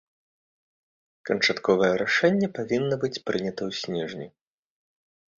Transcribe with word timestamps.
Канчатковае 1.29 1.89
рашэнне 2.03 2.49
павінна 2.57 2.95
быць 3.03 3.21
прынята 3.27 3.61
ў 3.69 3.71
снежні. 3.81 4.27